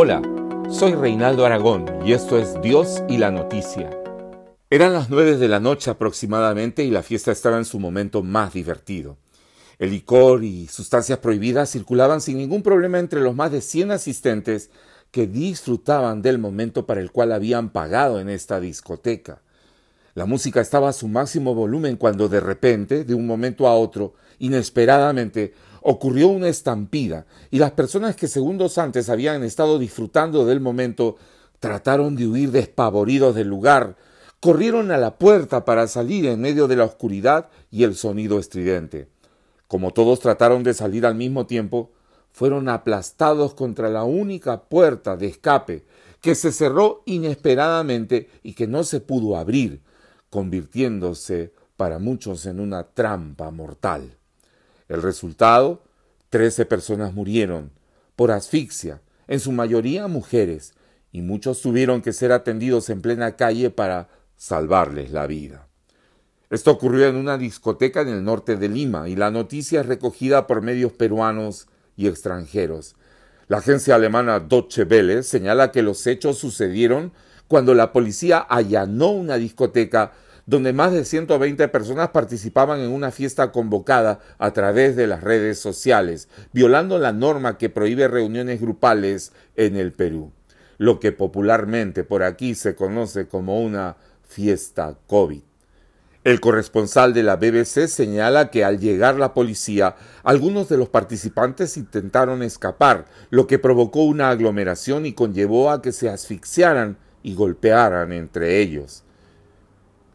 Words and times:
Hola, 0.00 0.22
soy 0.70 0.94
Reinaldo 0.94 1.44
Aragón 1.44 1.86
y 2.06 2.12
esto 2.12 2.38
es 2.38 2.54
Dios 2.62 3.02
y 3.08 3.18
la 3.18 3.32
Noticia. 3.32 3.90
Eran 4.70 4.92
las 4.92 5.10
nueve 5.10 5.36
de 5.36 5.48
la 5.48 5.58
noche 5.58 5.90
aproximadamente 5.90 6.84
y 6.84 6.90
la 6.92 7.02
fiesta 7.02 7.32
estaba 7.32 7.58
en 7.58 7.64
su 7.64 7.80
momento 7.80 8.22
más 8.22 8.52
divertido. 8.52 9.16
El 9.76 9.90
licor 9.90 10.44
y 10.44 10.68
sustancias 10.68 11.18
prohibidas 11.18 11.72
circulaban 11.72 12.20
sin 12.20 12.38
ningún 12.38 12.62
problema 12.62 13.00
entre 13.00 13.20
los 13.20 13.34
más 13.34 13.50
de 13.50 13.60
100 13.60 13.90
asistentes 13.90 14.70
que 15.10 15.26
disfrutaban 15.26 16.22
del 16.22 16.38
momento 16.38 16.86
para 16.86 17.00
el 17.00 17.10
cual 17.10 17.32
habían 17.32 17.70
pagado 17.70 18.20
en 18.20 18.28
esta 18.28 18.60
discoteca. 18.60 19.42
La 20.14 20.26
música 20.26 20.60
estaba 20.60 20.90
a 20.90 20.92
su 20.92 21.08
máximo 21.08 21.56
volumen 21.56 21.96
cuando 21.96 22.28
de 22.28 22.38
repente, 22.38 23.02
de 23.02 23.14
un 23.14 23.26
momento 23.26 23.66
a 23.66 23.74
otro, 23.74 24.14
inesperadamente, 24.38 25.54
ocurrió 25.82 26.28
una 26.28 26.48
estampida 26.48 27.26
y 27.50 27.58
las 27.58 27.72
personas 27.72 28.16
que 28.16 28.28
segundos 28.28 28.78
antes 28.78 29.08
habían 29.08 29.42
estado 29.42 29.78
disfrutando 29.78 30.46
del 30.46 30.60
momento 30.60 31.16
trataron 31.60 32.16
de 32.16 32.26
huir 32.26 32.50
despavoridos 32.50 33.34
del 33.34 33.48
lugar, 33.48 33.96
corrieron 34.40 34.90
a 34.90 34.98
la 34.98 35.18
puerta 35.18 35.64
para 35.64 35.86
salir 35.88 36.26
en 36.26 36.40
medio 36.40 36.68
de 36.68 36.76
la 36.76 36.84
oscuridad 36.84 37.48
y 37.70 37.84
el 37.84 37.94
sonido 37.94 38.38
estridente. 38.38 39.08
Como 39.66 39.92
todos 39.92 40.20
trataron 40.20 40.62
de 40.62 40.74
salir 40.74 41.04
al 41.04 41.14
mismo 41.14 41.46
tiempo, 41.46 41.90
fueron 42.32 42.68
aplastados 42.68 43.54
contra 43.54 43.88
la 43.88 44.04
única 44.04 44.62
puerta 44.62 45.16
de 45.16 45.26
escape 45.26 45.84
que 46.20 46.34
se 46.34 46.52
cerró 46.52 47.02
inesperadamente 47.06 48.28
y 48.42 48.54
que 48.54 48.66
no 48.66 48.84
se 48.84 49.00
pudo 49.00 49.36
abrir, 49.36 49.82
convirtiéndose 50.30 51.52
para 51.76 51.98
muchos 51.98 52.46
en 52.46 52.60
una 52.60 52.84
trampa 52.84 53.50
mortal. 53.50 54.17
El 54.88 55.02
resultado, 55.02 55.82
trece 56.30 56.64
personas 56.66 57.12
murieron 57.12 57.70
por 58.16 58.30
asfixia, 58.32 59.00
en 59.26 59.40
su 59.40 59.52
mayoría 59.52 60.08
mujeres, 60.08 60.74
y 61.12 61.22
muchos 61.22 61.60
tuvieron 61.62 62.02
que 62.02 62.12
ser 62.12 62.32
atendidos 62.32 62.90
en 62.90 63.00
plena 63.00 63.36
calle 63.36 63.70
para 63.70 64.08
salvarles 64.36 65.10
la 65.12 65.26
vida. 65.26 65.68
Esto 66.50 66.70
ocurrió 66.70 67.06
en 67.06 67.16
una 67.16 67.36
discoteca 67.36 68.00
en 68.00 68.08
el 68.08 68.24
norte 68.24 68.56
de 68.56 68.68
Lima 68.68 69.08
y 69.08 69.16
la 69.16 69.30
noticia 69.30 69.80
es 69.80 69.86
recogida 69.86 70.46
por 70.46 70.62
medios 70.62 70.92
peruanos 70.92 71.68
y 71.96 72.08
extranjeros. 72.08 72.96
La 73.48 73.58
agencia 73.58 73.94
alemana 73.94 74.40
Deutsche 74.40 74.84
Welle 74.84 75.22
señala 75.22 75.72
que 75.72 75.82
los 75.82 76.06
hechos 76.06 76.38
sucedieron 76.38 77.12
cuando 77.48 77.74
la 77.74 77.92
policía 77.92 78.38
allanó 78.38 79.10
una 79.10 79.36
discoteca 79.36 80.12
donde 80.48 80.72
más 80.72 80.92
de 80.92 81.04
120 81.04 81.68
personas 81.68 82.08
participaban 82.08 82.80
en 82.80 82.90
una 82.90 83.10
fiesta 83.10 83.52
convocada 83.52 84.20
a 84.38 84.54
través 84.54 84.96
de 84.96 85.06
las 85.06 85.22
redes 85.22 85.58
sociales, 85.58 86.30
violando 86.54 86.98
la 86.98 87.12
norma 87.12 87.58
que 87.58 87.68
prohíbe 87.68 88.08
reuniones 88.08 88.58
grupales 88.58 89.32
en 89.56 89.76
el 89.76 89.92
Perú, 89.92 90.32
lo 90.78 91.00
que 91.00 91.12
popularmente 91.12 92.02
por 92.02 92.22
aquí 92.22 92.54
se 92.54 92.74
conoce 92.74 93.28
como 93.28 93.60
una 93.60 93.96
fiesta 94.26 94.96
COVID. 95.06 95.42
El 96.24 96.40
corresponsal 96.40 97.12
de 97.12 97.24
la 97.24 97.36
BBC 97.36 97.86
señala 97.86 98.50
que 98.50 98.64
al 98.64 98.78
llegar 98.78 99.16
la 99.16 99.34
policía, 99.34 99.96
algunos 100.22 100.70
de 100.70 100.78
los 100.78 100.88
participantes 100.88 101.76
intentaron 101.76 102.42
escapar, 102.42 103.04
lo 103.28 103.46
que 103.46 103.58
provocó 103.58 104.04
una 104.04 104.30
aglomeración 104.30 105.04
y 105.04 105.12
conllevó 105.12 105.70
a 105.70 105.82
que 105.82 105.92
se 105.92 106.08
asfixiaran 106.08 106.96
y 107.22 107.34
golpearan 107.34 108.12
entre 108.12 108.60
ellos. 108.62 109.04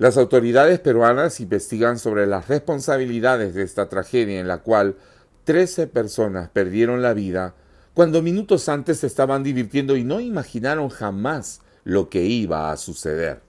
Las 0.00 0.16
autoridades 0.16 0.80
peruanas 0.80 1.38
investigan 1.38 2.00
sobre 2.00 2.26
las 2.26 2.48
responsabilidades 2.48 3.54
de 3.54 3.62
esta 3.62 3.88
tragedia 3.88 4.40
en 4.40 4.48
la 4.48 4.58
cual 4.58 4.96
13 5.44 5.86
personas 5.86 6.48
perdieron 6.48 7.02
la 7.02 7.14
vida 7.14 7.54
cuando 7.94 8.20
minutos 8.20 8.68
antes 8.68 8.98
se 8.98 9.06
estaban 9.06 9.44
divirtiendo 9.44 9.96
y 9.96 10.02
no 10.02 10.18
imaginaron 10.18 10.88
jamás 10.88 11.60
lo 11.84 12.08
que 12.08 12.24
iba 12.24 12.72
a 12.72 12.76
suceder 12.76 13.48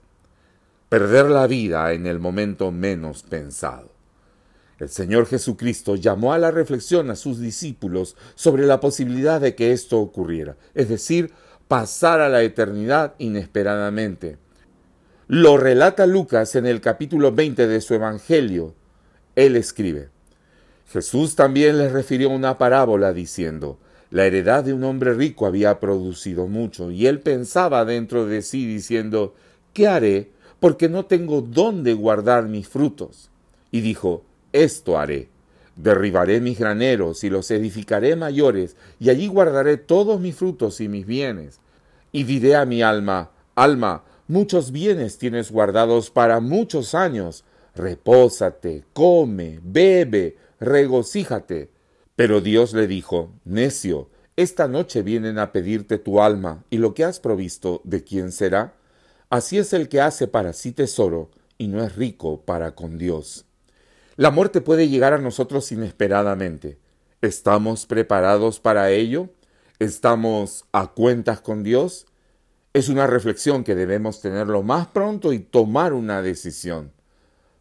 perder 0.92 1.30
la 1.30 1.46
vida 1.46 1.94
en 1.94 2.06
el 2.06 2.18
momento 2.18 2.70
menos 2.70 3.22
pensado. 3.22 3.90
El 4.78 4.90
Señor 4.90 5.24
Jesucristo 5.24 5.96
llamó 5.96 6.34
a 6.34 6.38
la 6.38 6.50
reflexión 6.50 7.10
a 7.10 7.16
sus 7.16 7.40
discípulos 7.40 8.14
sobre 8.34 8.66
la 8.66 8.78
posibilidad 8.78 9.40
de 9.40 9.54
que 9.54 9.72
esto 9.72 9.98
ocurriera, 10.00 10.58
es 10.74 10.90
decir, 10.90 11.32
pasar 11.66 12.20
a 12.20 12.28
la 12.28 12.42
eternidad 12.42 13.14
inesperadamente. 13.16 14.36
Lo 15.34 15.56
relata 15.56 16.04
Lucas 16.04 16.56
en 16.56 16.66
el 16.66 16.82
capítulo 16.82 17.32
20 17.32 17.66
de 17.66 17.80
su 17.80 17.94
Evangelio. 17.94 18.74
Él 19.34 19.56
escribe, 19.56 20.10
Jesús 20.88 21.36
también 21.36 21.78
les 21.78 21.90
refirió 21.90 22.28
una 22.28 22.58
parábola 22.58 23.14
diciendo, 23.14 23.78
la 24.10 24.26
heredad 24.26 24.62
de 24.62 24.74
un 24.74 24.84
hombre 24.84 25.14
rico 25.14 25.46
había 25.46 25.80
producido 25.80 26.48
mucho, 26.48 26.90
y 26.90 27.06
él 27.06 27.20
pensaba 27.20 27.86
dentro 27.86 28.26
de 28.26 28.42
sí 28.42 28.66
diciendo, 28.66 29.34
¿qué 29.72 29.88
haré? 29.88 30.32
porque 30.60 30.90
no 30.90 31.06
tengo 31.06 31.40
dónde 31.40 31.94
guardar 31.94 32.44
mis 32.44 32.68
frutos. 32.68 33.30
Y 33.70 33.80
dijo, 33.80 34.24
Esto 34.52 34.98
haré. 34.98 35.30
Derribaré 35.76 36.42
mis 36.42 36.58
graneros 36.58 37.24
y 37.24 37.30
los 37.30 37.50
edificaré 37.50 38.16
mayores, 38.16 38.76
y 39.00 39.08
allí 39.08 39.28
guardaré 39.28 39.78
todos 39.78 40.20
mis 40.20 40.36
frutos 40.36 40.82
y 40.82 40.88
mis 40.88 41.06
bienes. 41.06 41.58
Y 42.12 42.24
diré 42.24 42.54
a 42.54 42.66
mi 42.66 42.82
alma, 42.82 43.30
Alma, 43.54 44.02
muchos 44.32 44.72
bienes 44.72 45.18
tienes 45.18 45.52
guardados 45.52 46.10
para 46.10 46.40
muchos 46.40 46.94
años. 46.94 47.44
Repósate, 47.74 48.82
come, 48.94 49.60
bebe, 49.62 50.38
regocíjate. 50.58 51.70
Pero 52.16 52.40
Dios 52.40 52.72
le 52.72 52.86
dijo, 52.86 53.30
Necio, 53.44 54.08
esta 54.36 54.68
noche 54.68 55.02
vienen 55.02 55.38
a 55.38 55.52
pedirte 55.52 55.98
tu 55.98 56.22
alma, 56.22 56.64
y 56.70 56.78
lo 56.78 56.94
que 56.94 57.04
has 57.04 57.20
provisto, 57.20 57.82
¿de 57.84 58.02
quién 58.04 58.32
será? 58.32 58.74
Así 59.28 59.58
es 59.58 59.74
el 59.74 59.90
que 59.90 60.00
hace 60.00 60.26
para 60.28 60.54
sí 60.54 60.72
tesoro 60.72 61.30
y 61.58 61.68
no 61.68 61.84
es 61.84 61.94
rico 61.94 62.40
para 62.40 62.74
con 62.74 62.96
Dios. 62.96 63.44
La 64.16 64.30
muerte 64.30 64.62
puede 64.62 64.88
llegar 64.88 65.12
a 65.12 65.18
nosotros 65.18 65.70
inesperadamente. 65.72 66.78
¿Estamos 67.20 67.84
preparados 67.84 68.60
para 68.60 68.90
ello? 68.90 69.28
¿Estamos 69.78 70.64
a 70.72 70.88
cuentas 70.88 71.42
con 71.42 71.62
Dios? 71.62 72.06
Es 72.74 72.88
una 72.88 73.06
reflexión 73.06 73.64
que 73.64 73.74
debemos 73.74 74.20
tenerlo 74.20 74.62
más 74.62 74.86
pronto 74.86 75.32
y 75.32 75.40
tomar 75.40 75.92
una 75.92 76.22
decisión. 76.22 76.92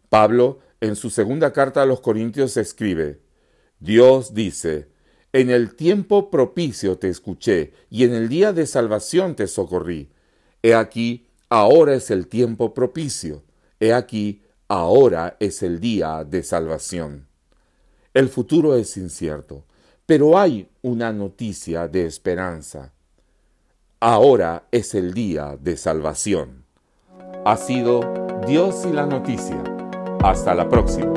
Pablo, 0.09 0.59
en 0.79 0.95
su 0.95 1.09
segunda 1.09 1.51
carta 1.51 1.81
a 1.81 1.85
los 1.85 1.99
Corintios, 1.99 2.55
escribe, 2.55 3.19
Dios 3.79 4.33
dice, 4.33 4.88
en 5.33 5.50
el 5.50 5.75
tiempo 5.75 6.29
propicio 6.29 6.97
te 6.97 7.09
escuché, 7.09 7.73
y 7.89 8.03
en 8.03 8.13
el 8.13 8.29
día 8.29 8.53
de 8.53 8.66
salvación 8.66 9.35
te 9.35 9.47
socorrí. 9.47 10.09
He 10.61 10.73
aquí, 10.75 11.27
ahora 11.50 11.95
es 11.95 12.11
el 12.11 12.27
tiempo 12.27 12.73
propicio. 12.73 13.44
He 13.79 13.94
aquí, 13.94 14.44
ahora 14.67 15.35
es 15.39 15.63
el 15.63 15.79
día 15.79 16.23
de 16.23 16.44
salvación. 16.44 17.27
El 18.13 18.29
futuro 18.29 18.75
es 18.75 18.95
incierto, 18.97 19.66
pero 20.05 20.38
hay 20.38 20.69
una 20.81 21.11
noticia 21.13 21.88
de 21.88 22.05
esperanza. 22.05 22.94
Ahora 24.03 24.63
es 24.72 24.95
el 24.95 25.13
día 25.13 25.57
de 25.62 25.78
salvación. 25.78 26.66
Ha 27.45 27.56
sido 27.56 28.01
Dios 28.47 28.84
y 28.89 28.94
la 28.94 29.06
noticia. 29.06 29.63
Hasta 30.23 30.56
la 30.56 30.67
próxima. 30.67 31.13